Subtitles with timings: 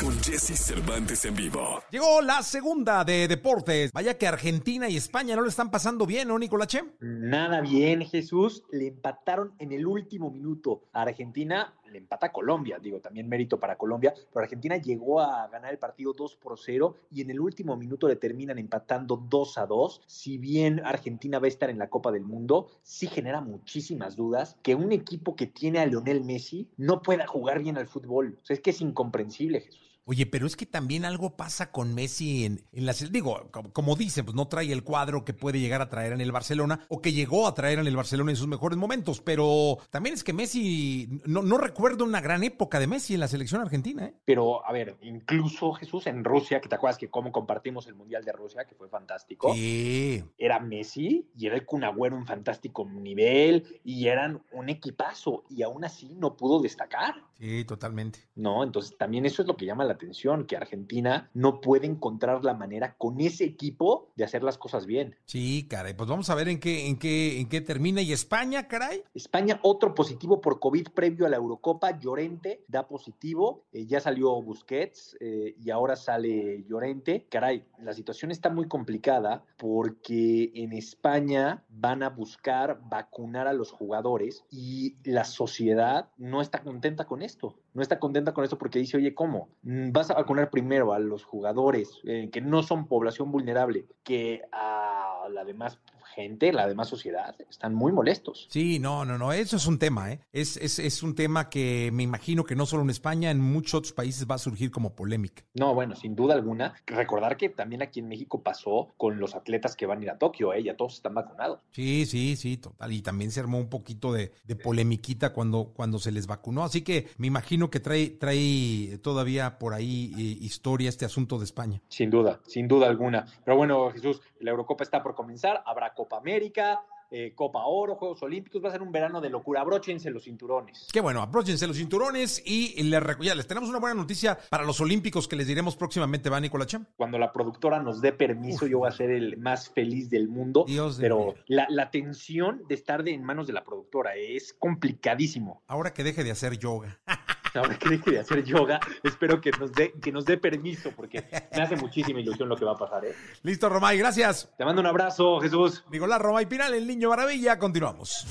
[0.00, 1.82] con Jesse Cervantes en vivo.
[1.90, 3.92] Llegó la segunda de deportes.
[3.92, 6.82] Vaya que Argentina y España no le están pasando bien, ¿no, Nicolache?
[7.00, 8.64] Nada bien, Jesús.
[8.70, 11.74] Le empataron en el último minuto a Argentina.
[11.90, 14.12] Le empata a Colombia, digo, también mérito para Colombia.
[14.32, 18.08] Pero Argentina llegó a ganar el partido 2 por 0 y en el último minuto
[18.08, 20.02] le terminan empatando 2 a 2.
[20.06, 24.56] Si bien Argentina va a estar en la Copa del Mundo, sí genera muchísimas dudas
[24.62, 28.38] que un equipo que tiene a Lionel Messi no pueda jugar bien al fútbol.
[28.42, 29.85] O sea, es que es incomprensible, Jesús.
[30.08, 32.92] Oye, pero es que también algo pasa con Messi en, en la...
[33.10, 36.20] Digo, como, como, dicen, pues no trae el cuadro que puede llegar a traer en
[36.20, 39.78] el Barcelona o que llegó a traer en el Barcelona en sus mejores momentos, pero
[39.90, 43.60] también es que Messi, no, no recuerdo una gran época de Messi en la selección
[43.60, 44.04] argentina.
[44.04, 44.14] ¿eh?
[44.24, 48.24] Pero, a ver, incluso Jesús en Rusia, que te acuerdas que cómo compartimos el Mundial
[48.24, 49.54] de Rusia, que fue fantástico.
[49.54, 50.22] Sí.
[50.38, 55.62] Era Messi y era el Kun Agüero en fantástico nivel y eran un equipazo y
[55.62, 57.24] aún así no pudo destacar.
[57.38, 58.20] Sí, totalmente.
[58.34, 62.44] No, entonces también eso es lo que llama la atención, que Argentina no puede encontrar
[62.44, 65.16] la manera con ese equipo de hacer las cosas bien.
[65.24, 68.00] Sí, caray, pues vamos a ver en qué, en qué, en qué termina.
[68.00, 69.02] ¿Y España, caray?
[69.14, 74.40] España, otro positivo por COVID previo a la Eurocopa, Llorente da positivo, eh, ya salió
[74.42, 77.26] Busquets eh, y ahora sale Llorente.
[77.28, 83.70] Caray, la situación está muy complicada porque en España van a buscar vacunar a los
[83.70, 87.56] jugadores y la sociedad no está contenta con esto.
[87.74, 89.48] No está contenta con esto porque dice, oye, ¿cómo?
[89.92, 95.26] Vas a vacunar primero a los jugadores eh, que no son población vulnerable que a
[95.30, 95.78] la demás
[96.14, 98.46] gente, la demás sociedad, están muy molestos.
[98.50, 100.20] Sí, no, no, no, eso es un tema, ¿eh?
[100.32, 103.74] Es, es, es un tema que me imagino que no solo en España, en muchos
[103.74, 105.44] otros países va a surgir como polémica.
[105.54, 106.74] No, bueno, sin duda alguna.
[106.86, 110.18] Recordar que también aquí en México pasó con los atletas que van a ir a
[110.18, 110.62] Tokio, ¿eh?
[110.62, 111.60] Ya todos están vacunados.
[111.70, 112.92] Sí, sí, sí, total.
[112.92, 116.64] Y también se armó un poquito de, de polemiquita cuando, cuando se les vacunó.
[116.64, 121.44] Así que me imagino que trae, trae todavía por ahí eh, historia este asunto de
[121.44, 121.82] España.
[121.88, 123.26] Sin duda, sin duda alguna.
[123.44, 126.80] Pero bueno, Jesús, la Eurocopa está por comenzar, habrá Copa América,
[127.10, 129.60] eh, Copa Oro, Juegos Olímpicos, va a ser un verano de locura.
[129.60, 130.88] Abróchense los cinturones.
[130.92, 134.80] Qué bueno, abróchense los cinturones y les, ya les tenemos una buena noticia para los
[134.80, 136.78] Olímpicos que les diremos próximamente, ¿va, Nicolache?
[136.96, 138.70] Cuando la productora nos dé permiso, Uf.
[138.70, 140.64] yo voy a ser el más feliz del mundo.
[140.66, 145.62] Dios pero la, la, tensión de estar de, en manos de la productora es complicadísimo.
[145.68, 147.00] Ahora que deje de hacer yoga.
[147.56, 151.24] ahora que deje de hacer yoga, espero que nos dé que nos dé permiso, porque
[151.54, 153.04] me hace muchísima ilusión lo que va a pasar.
[153.04, 153.14] ¿eh?
[153.42, 154.50] Listo, Romay, gracias.
[154.56, 155.84] Te mando un abrazo, Jesús.
[155.90, 157.58] Nicolás Romay Pinal, el niño maravilla.
[157.58, 158.26] Continuamos.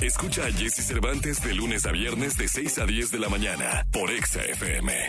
[0.00, 3.84] Escucha a Jesse Cervantes de lunes a viernes de 6 a 10 de la mañana
[3.92, 5.08] por Exa FM.